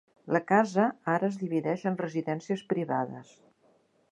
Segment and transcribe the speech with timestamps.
[0.35, 0.85] La casa
[1.17, 3.37] ara es divideix en residències privades.